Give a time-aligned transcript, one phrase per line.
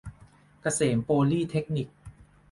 [0.61, 1.87] เกษมโปลีเทคนิค